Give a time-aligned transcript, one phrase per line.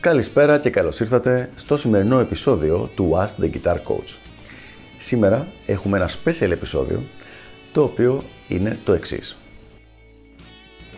[0.00, 4.16] Καλησπέρα και καλώς ήρθατε στο σημερινό επεισόδιο του Ask the Guitar Coach.
[4.98, 7.02] Σήμερα έχουμε ένα special επεισόδιο
[7.72, 9.36] το οποίο είναι το εξής.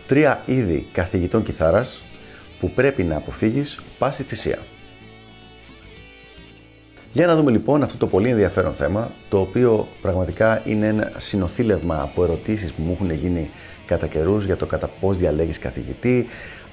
[0.07, 2.01] Τρία είδη καθηγητών κιθάρας
[2.59, 4.59] που πρέπει να αποφύγεις πάση θυσία.
[7.13, 12.01] Για να δούμε λοιπόν αυτό το πολύ ενδιαφέρον θέμα, το οποίο πραγματικά είναι ένα συνοθήλευμα
[12.01, 13.49] από ερωτήσεις που μου έχουν γίνει
[13.85, 16.27] κατά καιρούς για το κατά πώς διαλέγεις καθηγητή,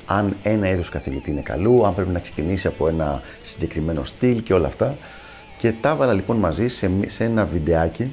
[0.06, 4.54] αν ένα είδος καθηγητή είναι καλού, αν πρέπει να ξεκινήσει από ένα συγκεκριμένο στυλ και
[4.54, 4.96] όλα αυτά.
[5.58, 8.12] Και τα έβαλα λοιπόν μαζί σε, σε ένα βιντεάκι,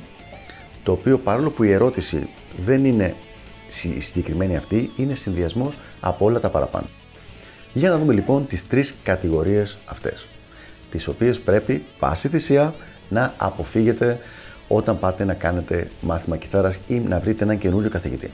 [0.84, 3.15] το οποίο παρόλο που η ερώτηση δεν είναι
[3.98, 6.85] συγκεκριμένη αυτή, είναι συνδυασμός από όλα τα παραπάνω.
[7.73, 10.27] Για να δούμε λοιπόν τις τρεις κατηγορίες αυτές,
[10.91, 12.73] τις οποίες πρέπει πάση θυσία
[13.09, 14.20] να αποφύγετε
[14.68, 18.32] όταν πάτε να κάνετε μάθημα κιθάρας ή να βρείτε έναν καινούριο καθηγητή.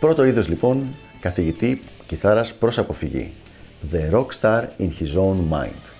[0.00, 0.86] Πρώτο είδος λοιπόν
[1.20, 3.30] καθηγητή κιθάρας προς αποφυγή.
[3.92, 5.90] The rockstar in his own mind.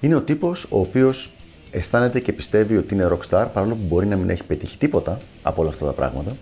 [0.00, 1.30] Είναι ο τύπος ο οποίος
[1.70, 5.60] αισθάνεται και πιστεύει ότι είναι rockstar παρόλο που μπορεί να μην έχει πετύχει τίποτα από
[5.60, 6.36] όλα αυτά τα πράγματα.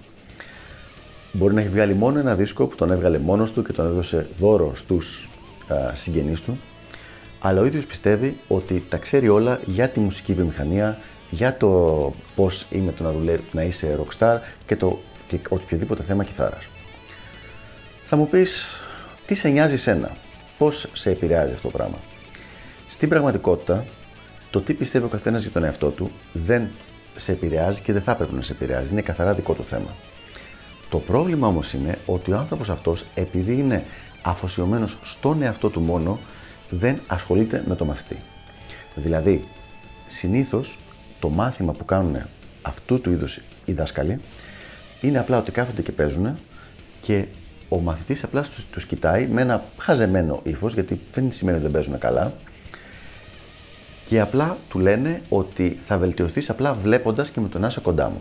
[1.32, 4.26] Μπορεί να έχει βγάλει μόνο ένα δίσκο που τον έβγαλε μόνος του και τον έδωσε
[4.38, 5.28] δώρο στους
[5.68, 6.58] α, συγγενείς του.
[7.40, 10.98] Αλλά ο ίδιος πιστεύει ότι τα ξέρει όλα για τη μουσική βιομηχανία,
[11.30, 14.36] για το πώς είναι το να, δουλεύει, να είσαι rockstar
[14.66, 16.64] και, το, και οποιοδήποτε θέμα κιθάρας.
[18.04, 18.66] Θα μου πεις,
[19.26, 20.10] τι σε νοιάζει σένα,
[20.58, 21.96] πώς σε επηρεάζει αυτό το πράγμα;
[22.88, 23.84] Στην πραγματικότητα,
[24.50, 26.68] το τι πιστεύει ο καθένας για τον εαυτό του δεν
[27.16, 28.88] σε επηρεάζει και δεν θα έπρεπε να σε επηρεάζει.
[28.90, 29.94] Είναι καθαρά δικό του θέμα.
[30.88, 33.84] Το πρόβλημα όμως είναι ότι ο άνθρωπος αυτός, επειδή είναι
[34.22, 36.18] αφοσιωμένος στον εαυτό του μόνο,
[36.70, 38.16] δεν ασχολείται με το μαθητή.
[38.94, 39.44] Δηλαδή,
[40.06, 40.78] συνήθως
[41.20, 42.16] το μάθημα που κάνουν
[42.62, 44.20] αυτού του είδους οι δάσκαλοι
[45.00, 46.36] είναι απλά ότι κάθονται και παίζουν
[47.00, 47.24] και
[47.68, 51.98] ο μαθητής απλά τους κοιτάει με ένα χαζεμένο ύφος, γιατί δεν σημαίνει ότι δεν παίζουν
[51.98, 52.32] καλά.
[54.06, 58.20] Και απλά του λένε ότι θα βελτιωθείς απλά βλέποντας και με τον άσο κοντά μου.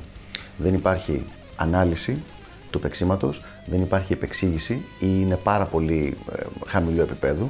[0.57, 1.23] Δεν υπάρχει
[1.55, 2.23] ανάλυση
[2.69, 7.49] του παίξήματος, δεν υπάρχει επεξήγηση ή είναι πάρα πολύ ε, χαμηλού επίπεδου.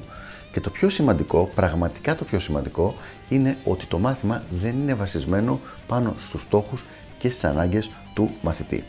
[0.58, 2.96] Και το πιο σημαντικό, πραγματικά το πιο σημαντικό,
[3.30, 6.84] είναι ότι το μάθημα δεν είναι βασισμένο πάνω στους στόχους
[7.20, 8.84] και στις ανάγκες του μαθητή.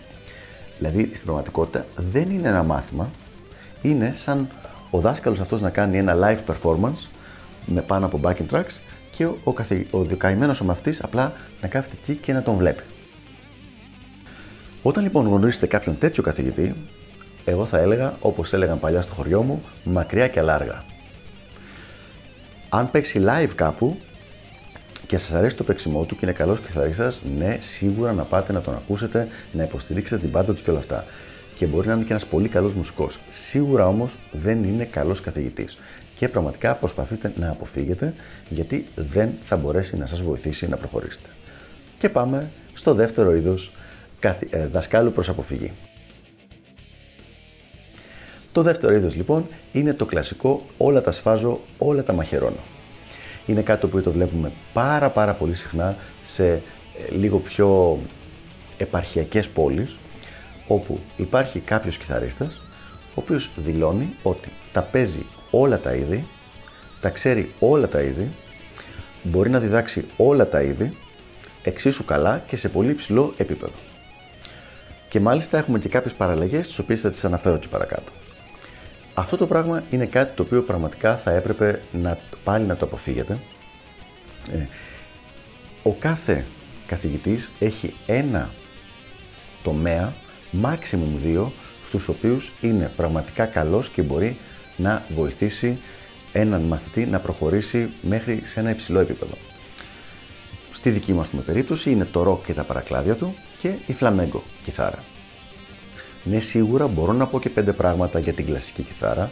[0.78, 3.10] Δηλαδή στην πραγματικότητα δεν είναι ένα μάθημα,
[3.82, 4.48] είναι σαν
[4.90, 7.06] ο δάσκαλος αυτός να κάνει ένα live performance
[7.66, 8.80] με πάνω από backing tracks
[9.10, 9.98] και ο, ο, καθη, ο
[10.60, 12.82] ο μαθητής απλά να κάθεται εκεί και να τον βλέπει.
[14.82, 16.74] Όταν λοιπόν γνωρίσετε κάποιον τέτοιο καθηγητή,
[17.44, 20.84] εγώ θα έλεγα, όπως έλεγαν παλιά στο χωριό μου, μακριά και αλάργα.
[22.68, 23.96] Αν παίξει live κάπου,
[25.06, 28.60] και σας αρέσει το παίξιμό του και είναι καλός κιθαρίστας, ναι, σίγουρα να πάτε να
[28.60, 31.04] τον ακούσετε, να υποστηρίξετε την πάντα του και όλα αυτά.
[31.54, 33.18] Και μπορεί να είναι και ένας πολύ καλός μουσικός.
[33.30, 35.78] Σίγουρα όμως δεν είναι καλός καθηγητής.
[36.16, 38.14] Και πραγματικά προσπαθείτε να αποφύγετε,
[38.48, 41.28] γιατί δεν θα μπορέσει να σας βοηθήσει να προχωρήσετε.
[41.98, 43.72] Και πάμε στο δεύτερο είδος
[44.50, 45.72] ε, δασκάλου προς αποφυγή.
[48.58, 52.56] Το δεύτερο είδος λοιπόν είναι το κλασικό όλα τα σφάζω, όλα τα μαχαιρώνω
[53.46, 56.60] είναι κάτι το οποίο το βλέπουμε πάρα πάρα πολύ συχνά σε ε,
[57.10, 57.98] λίγο πιο
[58.78, 59.96] επαρχιακές πόλεις
[60.66, 62.60] όπου υπάρχει κάποιος κιθαρίστας
[63.08, 66.26] ο οποίος δηλώνει ότι τα παίζει όλα τα είδη,
[67.00, 68.28] τα ξέρει όλα τα είδη,
[69.22, 70.96] μπορεί να διδάξει όλα τα είδη
[71.62, 73.74] εξίσου καλά και σε πολύ ψηλό επίπεδο.
[75.08, 78.12] Και μάλιστα έχουμε και κάποιες παραλλαγές τις οποίες θα τις αναφέρω και παρακάτω.
[79.18, 83.38] Αυτό το πράγμα είναι κάτι το οποίο πραγματικά θα έπρεπε να, πάλι να το αποφύγετε.
[84.52, 84.58] Ε,
[85.82, 86.44] ο κάθε
[86.86, 88.50] καθηγητής έχει ένα
[89.62, 90.12] τομέα,
[90.62, 91.52] maximum δύο,
[91.86, 94.36] στους οποίους είναι πραγματικά καλός και μπορεί
[94.76, 95.78] να βοηθήσει
[96.32, 99.34] έναν μαθητή να προχωρήσει μέχρι σε ένα υψηλό επίπεδο.
[100.72, 105.02] Στη δική μας περίπτωση είναι το rock και τα παρακλάδια του και η flamenco κιθάρα.
[106.30, 109.30] Ναι, σίγουρα μπορώ να πω και πέντε πράγματα για την κλασική κιθάρα,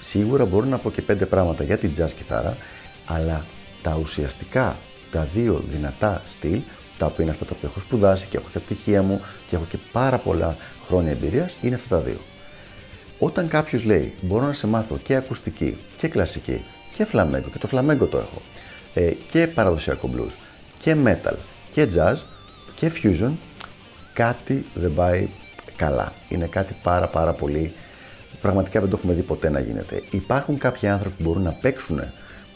[0.00, 2.56] σίγουρα μπορώ να πω και πέντε πράγματα για την jazz κιθάρα,
[3.06, 3.44] αλλά
[3.82, 4.76] τα ουσιαστικά,
[5.12, 6.60] τα δύο δυνατά στυλ,
[6.98, 9.64] τα οποία είναι αυτά τα οποία έχω σπουδάσει και έχω και πτυχία μου και έχω
[9.68, 10.56] και πάρα πολλά
[10.86, 12.18] χρόνια εμπειρίας, είναι αυτά τα δύο.
[13.18, 16.62] Όταν κάποιος λέει μπορώ να σε μάθω και ακουστική και κλασική
[16.96, 18.42] και φλαμέγκο, και το φλαμέγκο το έχω,
[18.94, 20.32] ε, και παραδοσιακό blues
[20.78, 21.34] και metal
[21.70, 22.16] και jazz
[22.74, 23.30] και fusion,
[24.12, 25.28] κάτι δεν πάει
[25.78, 26.12] καλά.
[26.28, 27.72] Είναι κάτι πάρα πάρα πολύ.
[28.40, 30.02] Πραγματικά δεν το έχουμε δει ποτέ να γίνεται.
[30.10, 32.00] Υπάρχουν κάποιοι άνθρωποι που μπορούν να παίξουν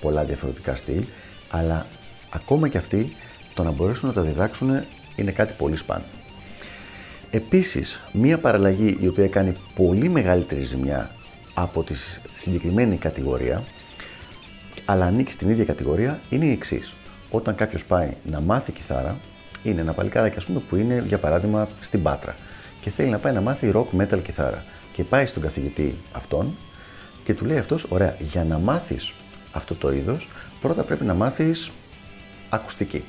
[0.01, 1.05] πολλά διαφορετικά στυλ,
[1.51, 1.87] αλλά
[2.31, 3.17] ακόμα και αυτοί
[3.55, 4.85] το να μπορέσουν να τα διδάξουν
[5.17, 6.07] είναι κάτι πολύ σπάνιο.
[7.31, 11.11] Επίσης, μία παραλλαγή η οποία κάνει πολύ μεγαλύτερη ζημιά
[11.55, 11.95] από τη
[12.35, 13.63] συγκεκριμένη κατηγορία,
[14.85, 16.93] αλλά ανήκει στην ίδια κατηγορία, είναι η εξής.
[17.31, 19.17] Όταν κάποιος πάει να μάθει κιθάρα,
[19.63, 22.35] είναι ένα παλικάράκι ας πούμε, που είναι για παράδειγμα στην Πάτρα
[22.83, 26.57] και θέλει να πάει να μάθει rock metal κιθάρα και πάει στον καθηγητή αυτόν
[27.25, 29.13] και του λέει αυτός, ωραία, για να μάθεις
[29.53, 30.29] αυτό το είδος,
[30.61, 31.71] πρώτα πρέπει να μάθεις
[32.49, 33.05] ακουστική.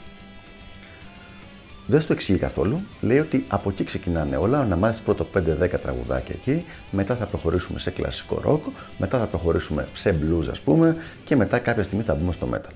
[1.88, 2.82] Δεν στο εξηγεί καθόλου.
[3.02, 4.66] Λέει ότι από εκεί ξεκινάνε όλα.
[4.66, 6.66] Να μάθεις πρώτο 5-10 τραγουδάκια εκεί.
[6.92, 8.66] Μετά θα προχωρήσουμε σε κλασικό ροκ.
[8.98, 10.96] Μετά θα προχωρήσουμε σε blues, ας πούμε.
[11.26, 12.72] Και μετά κάποια στιγμή θα μπούμε στο metal.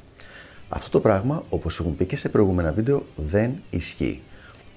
[0.70, 4.22] Αυτό το πράγμα, όπως έχουν πει και σε προηγούμενα βίντεο, δεν ισχύει.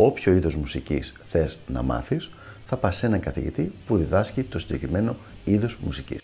[0.03, 2.31] Όποιο είδος μουσικής θες να μάθεις,
[2.65, 6.21] θα πας σε έναν καθηγητή που διδάσκει το συγκεκριμένο είδος μουσικής.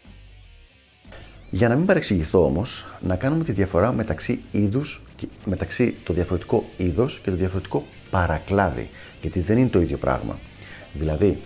[1.50, 5.02] Για να μην παρεξηγηθώ όμως, να κάνουμε τη διαφορά μεταξύ είδους,
[5.44, 8.88] μεταξύ το διαφορετικό είδος και το διαφορετικό παρακλάδι.
[9.20, 10.38] Γιατί δεν είναι το ίδιο πράγμα.
[10.93, 11.38] Δηλαδή,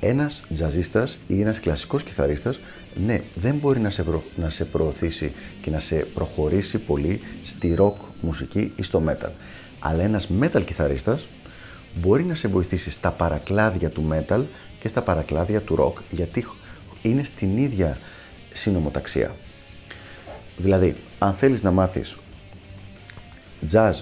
[0.00, 2.58] ένας τζαζίστας ή ένας κλασικός κιθαρίστας,
[3.06, 4.04] ναι, δεν μπορεί να σε,
[4.36, 5.32] να σε προωθήσει
[5.62, 9.30] και να σε προχωρήσει πολύ στη rock μουσική ή στο metal.
[9.78, 11.26] Αλλά ένας metal κιθαρίστας
[12.00, 14.42] μπορεί να σε βοηθήσει στα παρακλάδια του metal
[14.80, 16.46] και στα παρακλάδια του rock, γιατί
[17.02, 17.98] είναι στην ίδια
[18.52, 19.34] συνομοταξία.
[20.56, 22.16] Δηλαδή, αν θέλεις να μάθεις
[23.72, 23.92] jazz,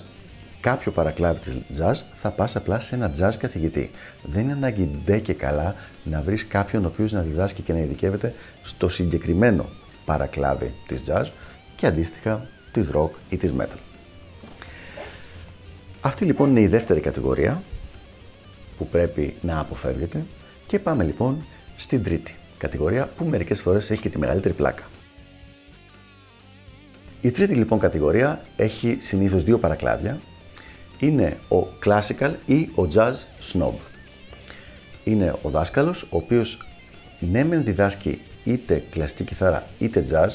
[0.61, 3.91] κάποιο παρακλάδι της jazz, θα πας απλά σε ένα jazz καθηγητή.
[4.23, 5.75] Δεν είναι ανάγκη ντε και καλά
[6.05, 9.67] να βρεις κάποιον ο οποίος να διδάσκει και να ειδικεύεται στο συγκεκριμένο
[10.05, 11.27] παρακλάδι της jazz
[11.77, 13.79] και αντίστοιχα της rock ή της metal.
[16.01, 17.63] Αυτή λοιπόν είναι η δεύτερη κατηγορία
[18.79, 20.25] που πρέπει να αποφεύγετε
[20.67, 21.45] και πάμε λοιπόν
[21.77, 24.83] στην τρίτη κατηγορία που μερικές φορές έχει και τη μεγαλύτερη πλάκα.
[27.21, 30.21] Η τρίτη λοιπόν κατηγορία έχει συνήθως δύο παρακλάδια.
[30.99, 33.15] Είναι ο classical ή ο jazz
[33.53, 33.75] snob.
[35.05, 36.59] Είναι ο δάσκαλος ο οποίος
[37.21, 40.29] ναι μεν διδάσκει είτε κλασική κιθάρα είτε jazz.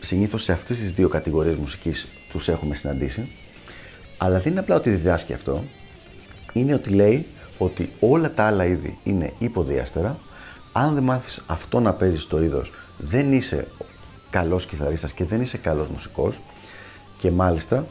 [0.00, 3.28] Συνήθως σε αυτές τις δύο κατηγορίες μουσικής τους έχουμε συναντήσει.
[4.18, 5.64] Αλλά δεν είναι απλά ότι διδάσκει αυτό.
[6.52, 7.26] Είναι ότι λέει
[7.58, 10.18] ότι όλα τα άλλα είδη είναι υποδιάστερα
[10.72, 13.68] αν δεν μάθεις αυτό να παίζεις στο είδος, δεν είσαι
[14.30, 16.38] καλός κιθαρίστας και δεν είσαι καλός μουσικός
[17.18, 17.86] και μάλιστα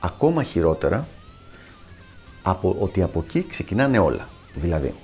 [0.00, 1.06] ακόμα χειρότερα
[2.42, 4.28] από ότι από εκεί ξεκινάνε όλα.
[4.54, 4.94] Δηλαδή,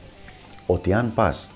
[0.66, 1.48] ότι αν πας,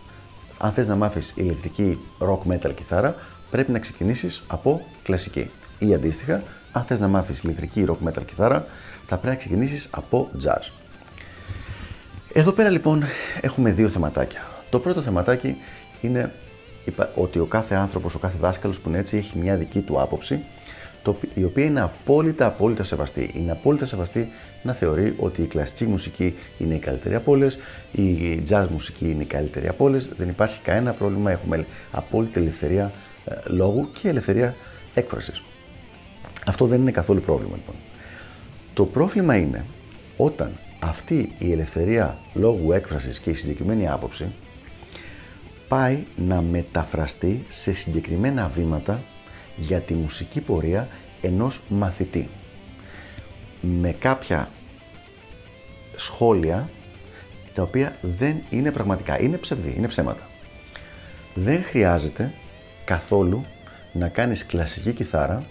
[0.59, 3.15] αν θες να μάθεις ηλεκτρική rock metal κιθάρα,
[3.51, 5.51] πρέπει να ξεκινήσεις από κλασική.
[5.79, 6.43] Ή αντίστοιχα,
[6.73, 8.67] αν θες να μάθεις ηλεκτρική rock metal κιθάρα,
[9.07, 10.71] θα πρέπει να ξεκινήσεις από jazz.
[12.33, 13.05] Εδώ πέρα λοιπόν
[13.41, 14.41] έχουμε δύο θεματάκια.
[14.71, 15.57] Το πρώτο θεματάκι
[16.01, 16.33] είναι
[17.15, 20.41] ότι ο κάθε άνθρωπος, ο κάθε δάσκαλος που είναι έτσι έχει μια δική του άποψη
[21.35, 23.31] η οποία είναι απόλυτα, απόλυτα σεβαστή.
[23.35, 24.29] Είναι απόλυτα σεβαστή
[24.63, 27.59] να θεωρεί ότι η κλασική μουσική είναι η καλύτερη από όλες,
[27.93, 30.09] η jazz μουσική είναι η καλύτερη από όλες.
[30.17, 31.31] Δεν υπάρχει κανένα πρόβλημα.
[31.31, 32.93] Έχουμε απόλυτη ελευθερία
[33.25, 34.55] ε, λόγου και ελευθερία
[34.95, 35.43] έκφρασης.
[36.47, 37.75] Αυτό δεν είναι καθόλου πρόβλημα λοιπόν.
[38.75, 39.65] Το πρόβλημα είναι
[40.17, 44.33] όταν αυτή η ελευθερία λόγου έκφρασης και η συγκεκριμένη άποψη
[45.69, 49.03] πάει να μεταφραστεί σε συγκεκριμένα βήματα
[49.57, 50.89] για τη μουσική πορεία
[51.23, 52.29] ενός μαθητή.
[53.61, 54.49] Με κάποια
[55.97, 56.69] σχόλια
[57.55, 60.29] τα οποία δεν είναι πραγματικά, είναι ψευδή, είναι ψέματα.
[61.35, 62.33] Δεν χρειάζεται
[62.85, 63.45] καθόλου
[63.93, 65.43] να κάνεις κλασική κιθάρα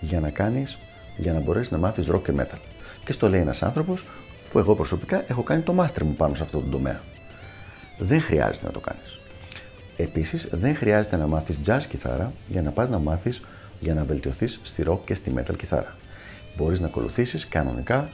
[0.00, 0.78] για να κάνεις,
[1.16, 2.58] για να μπορέσεις να μάθεις rock και metal.
[3.04, 4.04] Και στο λέει ένας άνθρωπος
[4.52, 7.00] που εγώ προσωπικά έχω κάνει το master μου πάνω σε αυτό το τομέα.
[7.98, 9.18] Δεν χρειάζεται να το κάνεις.
[9.96, 13.40] Επίσης, δεν χρειάζεται να μάθεις jazz κιθάρα για να πας να μάθεις
[13.80, 15.96] για να βελτιωθείς στη rock και στη metal κιθάρα.
[16.56, 18.08] Μπορείς να ακολουθήσεις κανονικά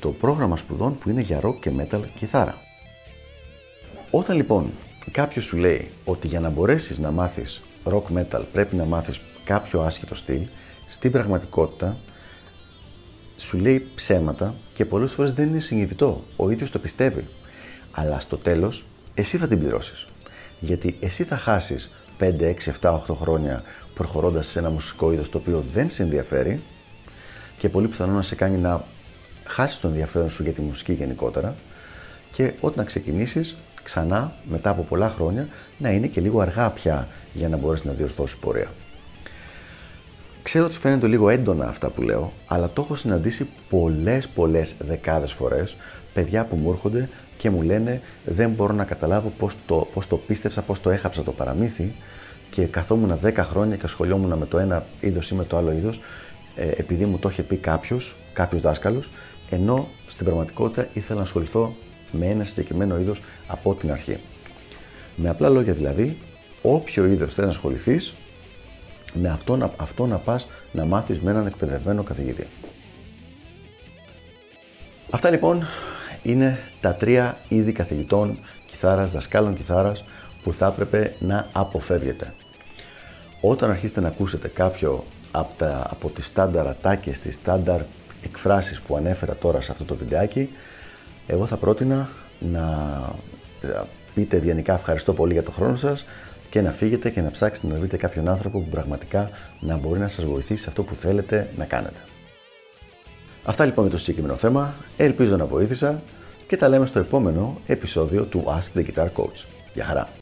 [0.00, 2.58] το πρόγραμμα σπουδών που είναι για rock και metal κιθάρα.
[4.10, 4.70] Όταν λοιπόν
[5.10, 9.80] κάποιος σου λέει ότι για να μπορέσεις να μάθεις rock metal πρέπει να μάθεις κάποιο
[9.80, 10.40] άσχετο στυλ,
[10.88, 11.96] στην πραγματικότητα
[13.36, 16.24] σου λέει ψέματα και πολλές φορές δεν είναι συνειδητό.
[16.36, 17.24] Ο ίδιος το πιστεύει.
[17.90, 20.06] Αλλά στο τέλος εσύ θα την πληρώσεις.
[20.60, 23.62] Γιατί εσύ θα χάσεις 5, 6, 7, 8 χρόνια
[23.94, 26.62] προχωρώντας σε ένα μουσικό είδος το οποίο δεν σε ενδιαφέρει
[27.58, 28.84] και πολύ πιθανό να σε κάνει να
[29.44, 31.54] χάσεις τον ενδιαφέρον σου για τη μουσική γενικότερα
[32.32, 37.48] και όταν ξεκινήσεις ξανά μετά από πολλά χρόνια να είναι και λίγο αργά πια για
[37.48, 38.68] να μπορέσεις να διορθώσεις πορεία.
[40.48, 45.32] Ξέρω ότι φαίνεται λίγο έντονα αυτά που λέω, αλλά το έχω συναντήσει πολλές πολλές δεκάδες
[45.32, 45.76] φορές
[46.14, 50.16] παιδιά που μου έρχονται και μου λένε δεν μπορώ να καταλάβω πώς το, πώς το
[50.16, 51.92] πίστεψα, πώς το έχαψα το παραμύθι
[52.50, 56.00] και καθόμουν 10 χρόνια και ασχολιόμουν με το ένα είδος ή με το άλλο είδος
[56.56, 59.08] ε, επειδή μου το είχε πει κάποιος, κάποιος δάσκαλος,
[59.50, 61.74] ενώ στην πραγματικότητα ήθελα να ασχοληθώ
[62.12, 64.16] με ένα συγκεκριμένο είδος από την αρχή.
[65.16, 66.16] Με απλά λόγια δηλαδή,
[66.62, 68.14] όποιο είδος θέλει να ασχοληθείς,
[69.12, 72.46] με αυτό, αυτό να πας να μάθεις με έναν εκπαιδευμένο καθηγητή.
[75.10, 75.66] Αυτά λοιπόν
[76.22, 80.04] είναι τα τρία είδη καθηγητών κιθάρας, δασκάλων κιθάρας
[80.42, 82.34] που θα έπρεπε να αποφεύγετε.
[83.40, 87.80] Όταν αρχίσετε να ακούσετε κάποιο από, τα, από τις στάνταρ ατάκες, τις στάνταρ
[88.24, 90.48] εκφράσεις που ανέφερα τώρα σε αυτό το βιντεάκι,
[91.26, 93.00] εγώ θα πρότεινα να
[94.14, 96.04] πείτε ευγενικά ευχαριστώ πολύ για το χρόνο σας
[96.50, 100.08] και να φύγετε και να ψάξετε να βρείτε κάποιον άνθρωπο που πραγματικά να μπορεί να
[100.08, 101.98] σας βοηθήσει σε αυτό που θέλετε να κάνετε.
[103.44, 104.74] Αυτά λοιπόν για το συγκεκριμένο θέμα.
[104.96, 106.02] Ελπίζω να βοήθησα
[106.46, 109.44] και τα λέμε στο επόμενο επεισόδιο του Ask the Guitar Coach.
[109.74, 110.17] Γεια χαρά!